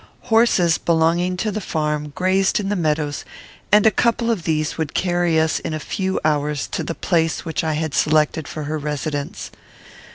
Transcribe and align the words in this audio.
Horses, 0.33 0.79
belonging 0.79 1.37
to 1.37 1.51
the 1.51 1.61
farm, 1.61 2.11
grazed 2.15 2.59
in 2.59 2.69
the 2.69 2.75
meadows, 2.75 3.23
and 3.71 3.85
a 3.85 3.91
couple 3.91 4.31
of 4.31 4.45
these 4.45 4.75
would 4.75 4.95
carry 4.95 5.39
us 5.39 5.59
in 5.59 5.75
a 5.75 5.79
few 5.79 6.19
hours 6.25 6.65
to 6.69 6.83
the 6.83 6.95
place 6.95 7.45
which 7.45 7.63
I 7.63 7.73
had 7.73 7.93
selected 7.93 8.47
for 8.47 8.63
her 8.63 8.79
residence. 8.79 9.51